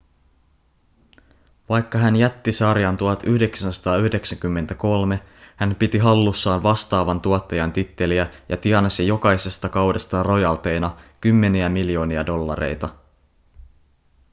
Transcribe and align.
vaikka 1.69 1.97
hän 1.97 2.15
jätti 2.15 2.51
sarjan 2.51 2.97
1993 2.97 5.19
hän 5.55 5.75
piti 5.75 5.97
hallussaan 5.97 6.63
vastaavan 6.63 7.21
tuottajan 7.21 7.73
titteliä 7.73 8.27
ja 8.49 8.57
tienasi 8.57 9.07
jokaisesta 9.07 9.69
kaudesta 9.69 10.23
rojalteina 10.23 10.97
kymmeniä 11.21 11.69
miljoonia 11.69 12.25
dollareita 12.25 12.89